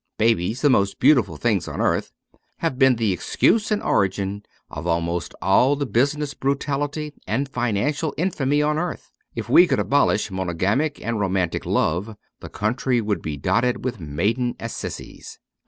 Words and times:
Babies, 0.17 0.61
the 0.61 0.69
most 0.71 0.99
beautiful 0.99 1.37
things 1.37 1.67
on 1.67 1.79
earth, 1.79 2.11
have 2.57 2.79
been 2.79 2.95
the 2.95 3.13
excuse 3.13 3.69
and 3.69 3.83
origin 3.83 4.41
of 4.67 4.87
almost 4.87 5.35
all 5.43 5.75
the 5.75 5.85
business 5.85 6.33
brutality 6.33 7.13
and 7.27 7.47
financial 7.47 8.11
infamy 8.17 8.63
on 8.63 8.79
earth. 8.79 9.11
If 9.35 9.47
we 9.47 9.67
could 9.67 9.77
abolish 9.77 10.31
monogamic 10.31 10.99
or 11.05 11.13
romantic 11.13 11.67
love, 11.67 12.17
the 12.39 12.49
country 12.49 12.99
would 12.99 13.21
be 13.21 13.37
dotted 13.37 13.85
with 13.85 13.99
Maiden 13.99 14.55
Assizes. 14.59 15.37